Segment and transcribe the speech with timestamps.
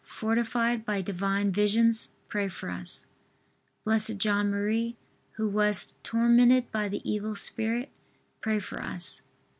[0.03, 3.05] fortified by Divine visions, pray for us.
[3.85, 3.95] B.
[3.99, 4.29] J.
[4.31, 4.93] M.,
[5.33, 7.91] who wast tormented by the evil spirit,
[8.41, 9.21] pray for us.